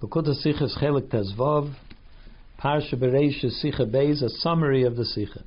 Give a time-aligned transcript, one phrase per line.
[0.00, 1.74] Likkutei Sichos Chelik Tezvav,
[2.62, 5.42] Parsha Bereishis Sicha Beis, a summary of the Sicha.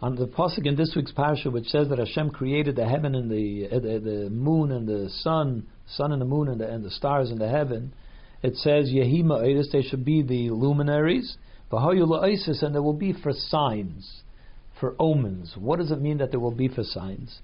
[0.00, 3.28] On the pasuk in this week's parsha, which says that Hashem created the heaven and
[3.28, 6.84] the uh, the, the, moon and the sun, sun and the moon and the, and
[6.84, 7.92] the stars in the heaven,
[8.44, 11.36] it says Yehima Eiris, they should be the luminaries,
[11.72, 14.22] V'hoyu Isis, and there will be for signs,
[14.78, 15.56] for omens.
[15.58, 17.40] What does it mean that there will be for signs?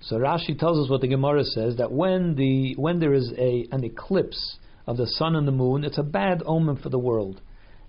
[0.00, 3.66] So Rashi tells us what the Gemara says that when the when there is a
[3.72, 7.40] an eclipse of the sun and the moon, it's a bad omen for the world.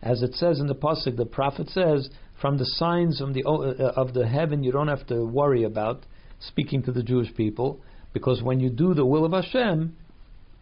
[0.01, 3.93] As it says in the pasuk, the prophet says, "From the signs of the uh,
[3.95, 6.05] of the heaven, you don't have to worry about."
[6.39, 7.79] Speaking to the Jewish people,
[8.13, 9.95] because when you do the will of Hashem,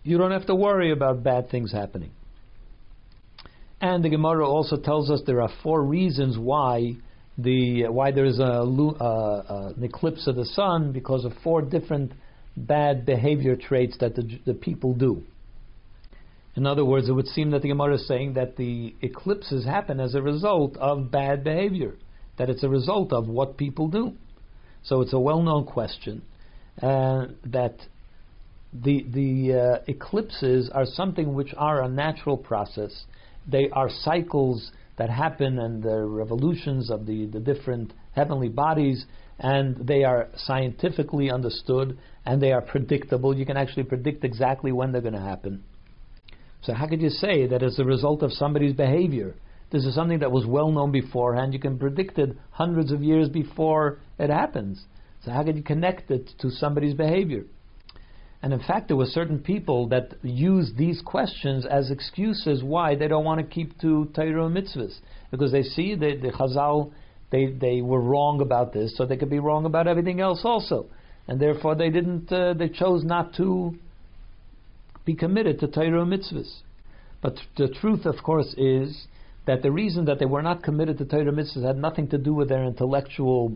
[0.03, 2.11] you don't have to worry about bad things happening.
[3.81, 6.95] And the Gemara also tells us there are four reasons why
[7.37, 11.61] the why there is a, uh, uh, an eclipse of the sun because of four
[11.61, 12.13] different
[12.55, 15.23] bad behavior traits that the, the people do.
[16.55, 19.99] In other words, it would seem that the Gemara is saying that the eclipses happen
[19.99, 21.95] as a result of bad behavior,
[22.37, 24.13] that it's a result of what people do.
[24.83, 26.21] So it's a well-known question
[26.81, 27.75] uh, that
[28.73, 33.05] the the uh, eclipses are something which are a natural process.
[33.47, 39.05] They are cycles that happen and the revolutions of the, the different heavenly bodies,
[39.39, 43.35] and they are scientifically understood and they are predictable.
[43.35, 45.63] You can actually predict exactly when they're going to happen.
[46.65, 49.35] So how could you say that as a result of somebody's behavior?
[49.71, 51.53] This is something that was well known beforehand.
[51.53, 54.83] You can predict it hundreds of years before it happens.
[55.23, 57.45] So how could you connect it to somebody's behavior?
[58.41, 63.07] And in fact, there were certain people that used these questions as excuses why they
[63.07, 64.99] don't want to keep to Torah mitzvahs
[65.31, 66.91] because they see that the Chazal
[67.31, 70.85] they they were wrong about this, so they could be wrong about everything else also,
[71.27, 73.75] and therefore they didn't uh, they chose not to
[75.05, 76.61] be committed to Torah mitzvahs.
[77.21, 79.07] But the truth, of course, is
[79.45, 82.33] that the reason that they were not committed to Torah mitzvahs had nothing to do
[82.33, 83.55] with their intellectual,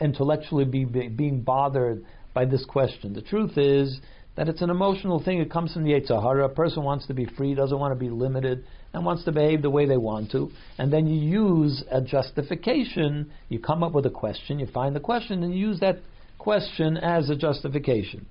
[0.00, 3.14] intellectually be, be, being bothered by this question.
[3.14, 4.00] The truth is
[4.36, 5.40] that it's an emotional thing.
[5.40, 8.10] It comes from the Yetzer Hara person wants to be free, doesn't want to be
[8.10, 10.50] limited, and wants to behave the way they want to.
[10.78, 13.32] And then you use a justification.
[13.48, 15.98] You come up with a question, you find the question, and you use that
[16.38, 18.26] question as a justification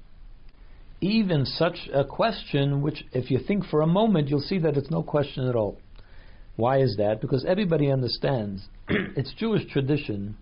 [1.01, 4.89] even such a question, which if you think for a moment, you'll see that it's
[4.89, 5.79] no question at all.
[6.55, 7.21] Why is that?
[7.21, 10.35] Because everybody understands it's Jewish tradition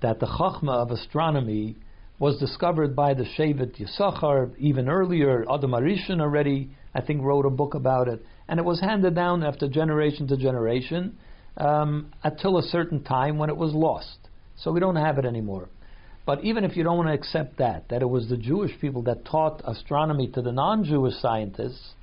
[0.00, 1.76] that the Chachma of astronomy
[2.18, 5.44] was discovered by the Shevet Yisachar even earlier.
[5.52, 9.42] Adam HaRishon already, I think, wrote a book about it, and it was handed down
[9.42, 11.18] after generation to generation
[11.56, 14.28] um, until a certain time when it was lost.
[14.56, 15.68] So we don't have it anymore.
[16.26, 19.02] But even if you don't want to accept that, that it was the Jewish people
[19.02, 21.94] that taught astronomy to the non-Jewish scientists,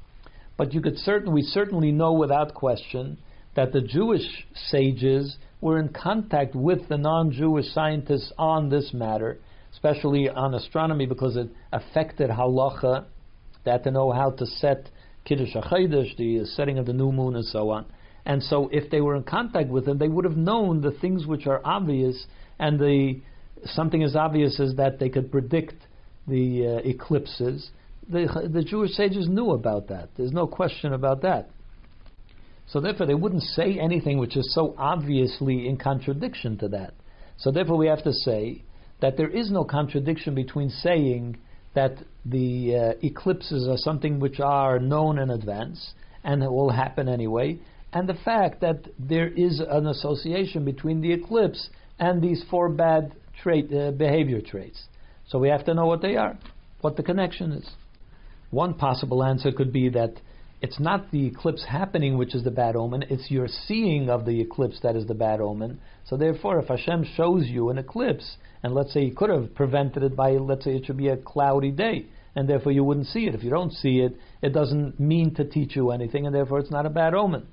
[0.58, 3.18] but you could certain we certainly know without question
[3.56, 9.40] that the Jewish sages were in contact with the non-Jewish scientists on this matter,
[9.74, 13.06] especially on astronomy because it affected halacha.
[13.66, 14.90] They had to know how to set
[15.26, 17.86] Kiddush HaChodesh, the uh, setting of the new moon, and so on.
[18.26, 21.26] And so, if they were in contact with them, they would have known the things
[21.26, 22.26] which are obvious
[22.60, 23.22] and the
[23.66, 25.76] something as obvious as that they could predict
[26.28, 27.70] the uh, eclipses.
[28.10, 30.10] The, the Jewish sages knew about that.
[30.16, 31.50] There's no question about that.
[32.68, 36.94] So therefore, they wouldn't say anything which is so obviously in contradiction to that.
[37.38, 38.64] So therefore, we have to say
[39.02, 41.38] that there is no contradiction between saying
[41.76, 47.10] that the uh, eclipses are something which are known in advance and it will happen
[47.10, 47.60] anyway,
[47.92, 51.70] and the fact that there is an association between the eclipse
[52.00, 54.84] and these four bad trait, uh, behavior traits.
[55.28, 56.38] So we have to know what they are,
[56.82, 57.70] what the connection is.
[58.52, 60.14] One possible answer could be that
[60.62, 64.40] it's not the eclipse happening which is the bad omen, it's your seeing of the
[64.40, 65.82] eclipse that is the bad omen.
[66.06, 70.04] So therefore, if Hashem shows you an eclipse, and let's say He could have prevented
[70.04, 72.06] it by, let's say it should be a cloudy day,
[72.36, 73.36] and therefore you wouldn't see it.
[73.36, 76.72] If you don't see it, it doesn't mean to teach you anything, and therefore it's
[76.72, 77.46] not a bad omen.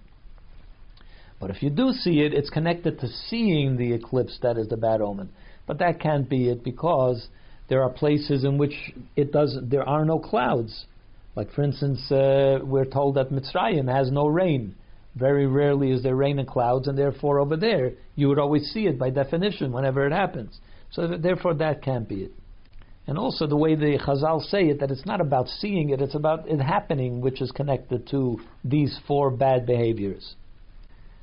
[1.40, 4.76] But if you do see it, it's connected to seeing the eclipse that is the
[4.76, 5.30] bad omen.
[5.66, 7.28] But that can't be it because
[7.68, 8.74] there are places in which
[9.16, 9.56] it does.
[9.62, 10.86] There are no clouds.
[11.36, 14.74] Like for instance, uh, we're told that Mitzrayim has no rain.
[15.14, 18.86] Very rarely is there rain and clouds, and therefore over there you would always see
[18.86, 20.58] it by definition whenever it happens.
[20.90, 22.32] So therefore that can't be it.
[23.06, 26.14] And also the way the Chazal say it, that it's not about seeing it, it's
[26.14, 30.34] about it happening, which is connected to these four bad behaviors.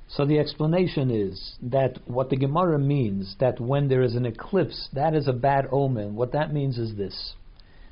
[0.09, 4.88] So the explanation is that what the Gemara means that when there is an eclipse,
[4.94, 6.15] that is a bad omen.
[6.15, 7.33] What that means is this: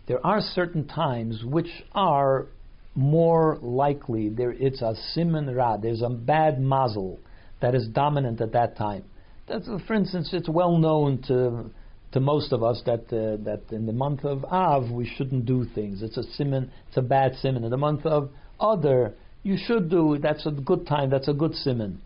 [0.08, 2.48] there are certain times which are
[2.96, 5.76] more likely there it's a siman ra.
[5.78, 7.20] There's a bad mazel
[7.62, 9.04] that is dominant at that time.
[9.48, 11.70] That's, for instance, it's well known to
[12.14, 15.66] to most of us that uh, that in the month of Av we shouldn't do
[15.76, 16.02] things.
[16.02, 16.70] It's a siman.
[16.88, 17.66] It's a bad siman.
[17.66, 18.30] In the month of
[18.62, 19.14] Adar
[19.46, 20.18] you should do.
[20.20, 21.12] That's a good time.
[21.12, 21.98] That's a good siman.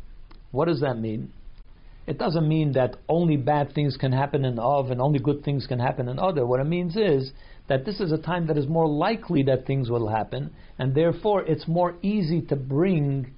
[0.51, 1.31] What does that mean?
[2.05, 5.65] It doesn't mean that only bad things can happen in Av and only good things
[5.65, 6.45] can happen in Adar.
[6.45, 7.31] What it means is
[7.69, 11.43] that this is a time that is more likely that things will happen, and therefore
[11.43, 13.31] it's more easy to bring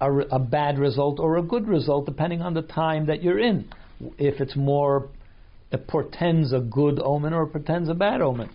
[0.00, 3.70] a, a bad result or a good result depending on the time that you're in.
[4.18, 5.08] If it's more,
[5.70, 8.50] it portends a good omen or portends a bad omen.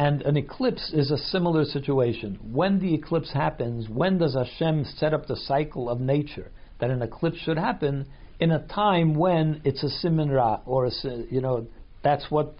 [0.00, 2.38] And an eclipse is a similar situation.
[2.52, 6.50] When the eclipse happens, when does Hashem set up the cycle of nature?
[6.80, 8.06] that an eclipse should happen
[8.40, 10.90] in a time when it's a siman ra, or a,
[11.30, 11.66] you know,
[12.02, 12.54] that's what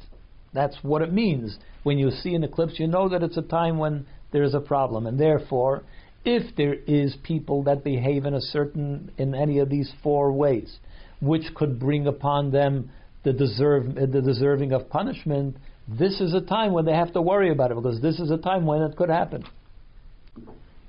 [0.53, 1.59] that's what it means.
[1.83, 4.61] When you see an eclipse, you know that it's a time when there is a
[4.61, 5.83] problem, and therefore,
[6.25, 10.79] if there is people that behave in a certain in any of these four ways,
[11.21, 12.91] which could bring upon them
[13.25, 15.57] the deserve the deserving of punishment,
[15.89, 18.39] this is a time when they have to worry about it because this is a
[18.39, 19.45] time when it could happen.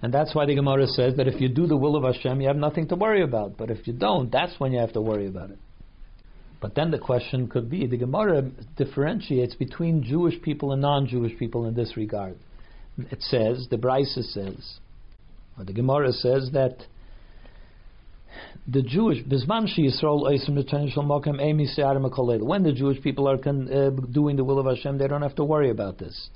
[0.01, 2.47] And that's why the Gemara says that if you do the will of Hashem, you
[2.47, 3.57] have nothing to worry about.
[3.57, 5.59] But if you don't, that's when you have to worry about it.
[6.59, 8.43] But then the question could be the Gemara
[8.77, 12.37] differentiates between Jewish people and non Jewish people in this regard.
[12.97, 14.79] It says, the Brisa says,
[15.57, 16.77] or the Gemara says that
[18.67, 19.17] the Jewish
[22.41, 25.35] when the Jewish people are con, uh, doing the will of Hashem, they don't have
[25.35, 26.29] to worry about this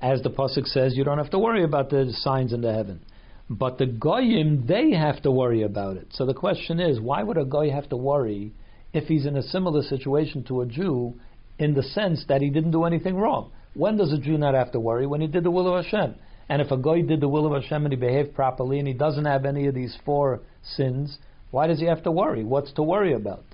[0.00, 3.00] as the pasuk says, you don't have to worry about the signs in the heaven.
[3.48, 6.08] But the goyim, they have to worry about it.
[6.12, 8.52] So the question is, why would a goy have to worry
[8.92, 11.14] if he's in a similar situation to a Jew,
[11.58, 13.50] in the sense that he didn't do anything wrong?
[13.74, 15.06] When does a Jew not have to worry?
[15.06, 16.14] When he did the will of Hashem.
[16.48, 18.94] And if a goy did the will of Hashem and he behaved properly and he
[18.94, 20.40] doesn't have any of these four
[20.76, 21.18] sins,
[21.50, 22.44] why does he have to worry?
[22.44, 23.44] What's to worry about?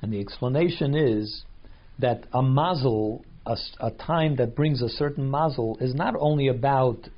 [0.00, 1.42] And the explanation is
[1.98, 7.08] that a mazel a, a time that brings a certain mazel is not only about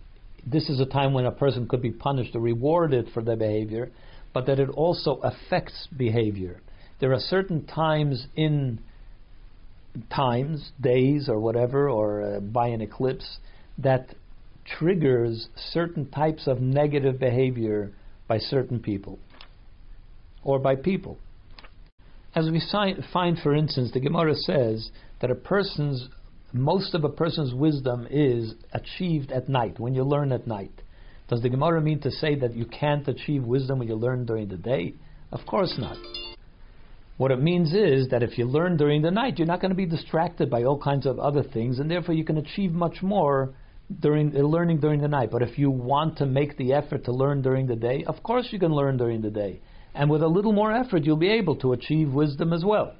[0.46, 3.90] this is a time when a person could be punished or rewarded for their behavior,
[4.32, 6.60] but that it also affects behavior.
[7.00, 8.78] There are certain times in
[10.08, 13.38] times, days, or whatever, or uh, by an eclipse,
[13.78, 14.14] that
[14.78, 17.92] triggers certain types of negative behavior
[18.30, 19.18] by certain people
[20.44, 21.18] or by people.
[22.32, 22.62] As we
[23.12, 26.08] find, for instance, the Gemara says that a person's
[26.52, 30.72] most of a person's wisdom is achieved at night, when you learn at night.
[31.28, 34.48] Does the Gemara mean to say that you can't achieve wisdom when you learn during
[34.48, 34.94] the day?
[35.32, 35.96] Of course not.
[37.16, 39.76] What it means is that if you learn during the night, you're not going to
[39.76, 43.54] be distracted by all kinds of other things, and therefore you can achieve much more
[43.98, 45.30] during uh, learning during the night.
[45.30, 48.48] But if you want to make the effort to learn during the day, of course
[48.50, 49.60] you can learn during the day.
[49.94, 52.94] And with a little more effort, you'll be able to achieve wisdom as well.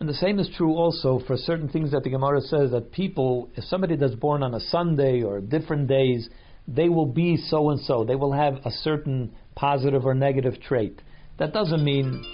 [0.00, 3.50] And the same is true also for certain things that the Gemara says that people,
[3.54, 6.28] if somebody that's born on a Sunday or different days,
[6.66, 8.04] they will be so and so.
[8.04, 11.00] They will have a certain positive or negative trait.
[11.38, 12.24] That doesn't mean,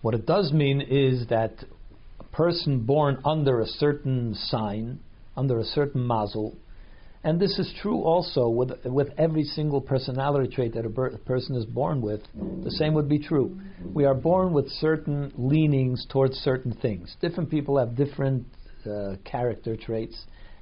[0.00, 1.64] what it does mean is that
[2.20, 5.00] a person born under a certain sign,
[5.38, 6.56] under a certain mazel,
[7.24, 11.18] and this is true also with, with every single personality trait that a, ber- a
[11.18, 12.20] person is born with.
[12.64, 13.58] The same would be true.
[13.94, 17.16] We are born with certain leanings towards certain things.
[17.20, 18.46] Different people have different
[18.84, 20.16] uh, character traits,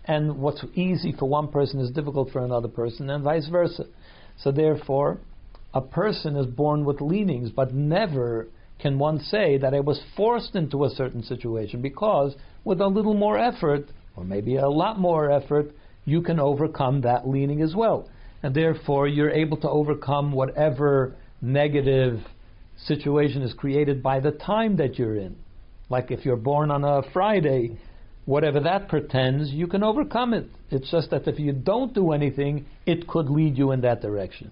[0.04, 3.84] and what's easy for one person is difficult for another person, and vice versa.
[4.38, 5.18] So, therefore,
[5.74, 10.54] a person is born with leanings, but never can one say that I was forced
[10.54, 15.30] into a certain situation because with a little more effort, or maybe a lot more
[15.30, 15.70] effort,
[16.04, 18.08] you can overcome that leaning as well.
[18.42, 22.20] And therefore, you're able to overcome whatever negative
[22.84, 25.36] situation is created by the time that you're in.
[25.88, 27.78] Like if you're born on a Friday,
[28.24, 30.48] whatever that pretends, you can overcome it.
[30.70, 34.50] It's just that if you don't do anything, it could lead you in that direction.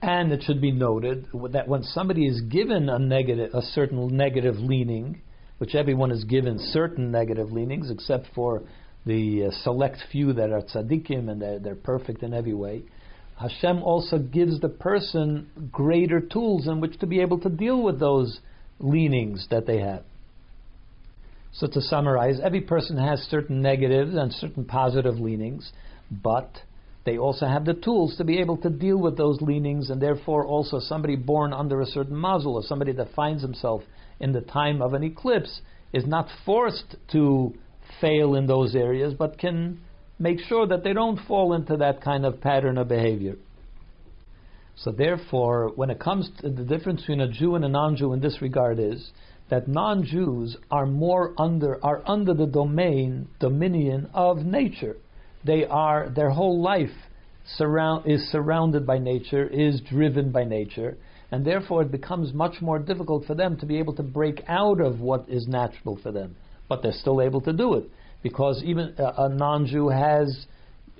[0.00, 4.56] And it should be noted that when somebody is given a negative, a certain negative
[4.58, 5.22] leaning,
[5.62, 8.64] which everyone is given certain negative leanings, except for
[9.06, 12.82] the uh, select few that are tzaddikim and they're, they're perfect in every way,
[13.38, 18.00] Hashem also gives the person greater tools in which to be able to deal with
[18.00, 18.40] those
[18.80, 20.02] leanings that they have.
[21.52, 25.70] So to summarize, every person has certain negatives and certain positive leanings,
[26.10, 26.50] but
[27.04, 30.44] they also have the tools to be able to deal with those leanings, and therefore
[30.44, 33.82] also somebody born under a certain mazel, or somebody that finds himself
[34.20, 35.60] in the time of an eclipse,
[35.92, 37.54] is not forced to
[38.00, 39.80] fail in those areas, but can
[40.18, 43.36] make sure that they don't fall into that kind of pattern of behavior.
[44.76, 48.20] So therefore, when it comes to the difference between a Jew and a non-Jew in
[48.20, 49.10] this regard is
[49.50, 54.96] that non-Jews are more under are under the domain dominion of nature.
[55.44, 56.90] They are their whole life
[57.56, 60.96] surround is surrounded by nature, is driven by nature,
[61.32, 64.80] and therefore it becomes much more difficult for them to be able to break out
[64.80, 66.36] of what is natural for them.
[66.68, 67.90] But they're still able to do it
[68.22, 70.46] because even a, a non-Jew has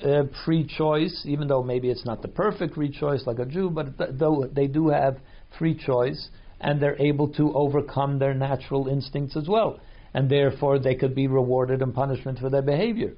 [0.03, 3.69] uh, free choice, even though maybe it's not the perfect free choice like a Jew,
[3.69, 5.19] but th- though they do have
[5.59, 9.81] free choice, and they're able to overcome their natural instincts as well,
[10.15, 13.15] and therefore they could be rewarded and punishment for their behavior.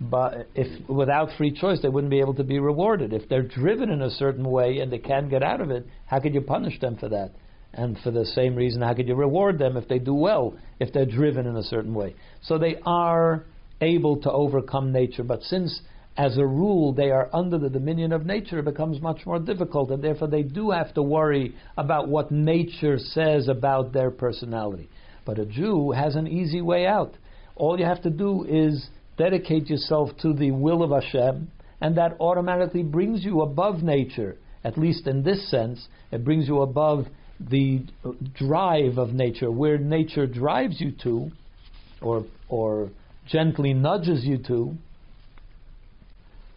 [0.00, 3.12] But if without free choice, they wouldn't be able to be rewarded.
[3.12, 6.20] If they're driven in a certain way and they can't get out of it, how
[6.20, 7.32] could you punish them for that?
[7.72, 10.92] And for the same reason, how could you reward them if they do well, if
[10.92, 12.14] they're driven in a certain way?
[12.42, 13.44] So they are
[13.80, 15.24] able to overcome nature.
[15.24, 15.80] But since,
[16.16, 19.90] as a rule, they are under the dominion of nature, it becomes much more difficult.
[19.90, 24.88] And therefore, they do have to worry about what nature says about their personality.
[25.24, 27.14] But a Jew has an easy way out.
[27.54, 32.16] All you have to do is dedicate yourself to the will of Hashem, and that
[32.20, 34.36] automatically brings you above nature.
[34.64, 37.06] At least in this sense, it brings you above
[37.38, 37.82] the
[38.34, 41.30] drive of nature, where nature drives you to,
[42.00, 42.90] or or
[43.28, 44.74] gently nudges you to,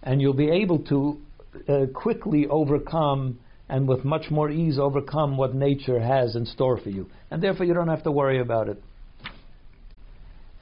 [0.02, 1.18] and you'll be able to
[1.68, 3.40] uh, quickly overcome
[3.70, 7.66] and with much more ease overcome what nature has in store for you, and therefore
[7.66, 8.82] you don't have to worry about it.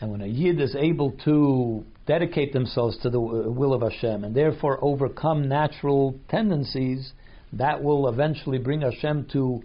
[0.01, 4.33] And when a yid is able to dedicate themselves to the will of Hashem and
[4.33, 7.11] therefore overcome natural tendencies,
[7.53, 9.61] that will eventually bring Hashem to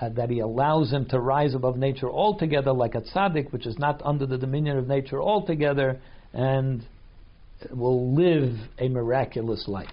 [0.00, 3.78] uh, that he allows him to rise above nature altogether, like a tzaddik, which is
[3.78, 6.00] not under the dominion of nature altogether,
[6.32, 6.82] and
[7.70, 9.88] will live a miraculous life.